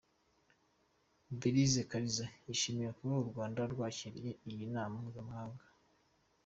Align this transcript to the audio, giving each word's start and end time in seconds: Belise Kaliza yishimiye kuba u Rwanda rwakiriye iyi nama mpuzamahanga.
Belise 1.39 1.81
Kaliza 1.91 2.25
yishimiye 2.47 2.89
kuba 2.97 3.13
u 3.23 3.27
Rwanda 3.29 3.61
rwakiriye 3.73 4.31
iyi 4.49 4.65
nama 4.73 4.95
mpuzamahanga. 5.01 5.65